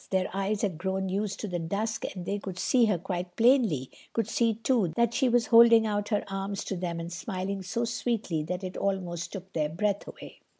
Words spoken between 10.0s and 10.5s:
away.